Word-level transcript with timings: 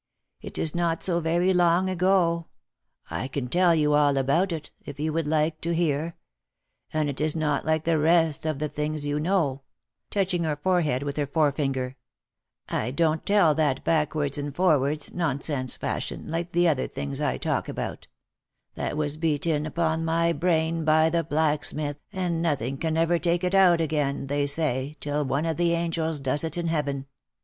It 0.41 0.57
is 0.57 0.73
not 0.73 1.03
so 1.03 1.19
very 1.19 1.53
long 1.53 1.87
ago— 1.87 2.47
I 3.11 3.27
can 3.27 3.47
tell 3.49 3.75
you 3.75 3.93
all 3.93 4.17
about 4.17 4.51
it, 4.51 4.71
if 4.83 4.99
you 4.99 5.13
would 5.13 5.27
like 5.27 5.61
to 5.61 5.75
hear— 5.75 6.15
and 6.91 7.07
it 7.07 7.21
is 7.21 7.35
not 7.35 7.67
like 7.67 7.83
the 7.83 7.99
rest 7.99 8.47
of 8.47 8.57
the 8.57 8.67
things 8.67 9.05
you 9.05 9.19
know," 9.19 9.61
touching 10.09 10.43
her 10.43 10.55
forehead 10.55 11.03
with 11.03 11.17
her 11.17 11.27
fore 11.27 11.51
finger;" 11.51 11.97
I 12.67 12.89
don't 12.89 13.23
tell 13.27 13.53
that 13.53 13.83
backwards 13.83 14.39
and 14.39 14.55
forwards, 14.55 15.13
nonsense 15.13 15.75
fashion, 15.75 16.27
like 16.31 16.51
the 16.51 16.67
other 16.67 16.87
things 16.87 17.21
I 17.21 17.37
talk 17.37 17.69
about— 17.69 18.07
that 18.73 18.89
w 18.95 19.03
T 19.03 19.05
as 19.11 19.17
beat 19.17 19.45
in 19.45 19.67
upon 19.67 20.03
my 20.03 20.33
brain 20.33 20.83
by 20.83 21.11
the 21.11 21.23
blacksmith, 21.23 21.97
and 22.11 22.41
nothing 22.41 22.79
can 22.79 22.97
ever 22.97 23.19
take 23.19 23.43
it 23.43 23.53
out 23.53 23.79
again, 23.79 24.25
they 24.25 24.47
say, 24.47 24.97
till 24.99 25.23
one 25.23 25.45
of 25.45 25.57
the 25.57 25.73
angels 25.73 26.19
does 26.19 26.43
it 26.43 26.57
in 26.57 26.69
heaven. 26.69 27.05